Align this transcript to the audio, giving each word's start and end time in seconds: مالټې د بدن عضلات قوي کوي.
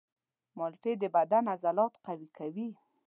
مالټې 0.57 0.93
د 1.01 1.03
بدن 1.15 1.43
عضلات 1.53 1.93
قوي 2.05 2.29
کوي. 2.37 2.67